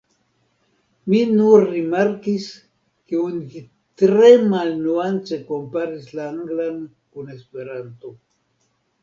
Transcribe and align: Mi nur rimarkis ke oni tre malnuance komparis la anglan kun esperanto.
Mi 1.09 1.17
nur 1.33 1.65
rimarkis 1.73 2.47
ke 3.11 3.19
oni 3.25 3.61
tre 4.03 4.31
malnuance 4.55 5.39
komparis 5.53 6.09
la 6.17 6.27
anglan 6.33 6.83
kun 7.13 7.31
esperanto. 7.39 8.17